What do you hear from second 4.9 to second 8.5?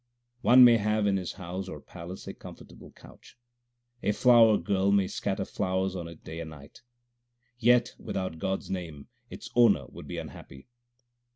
may scatter flowers on it day and night, Yet without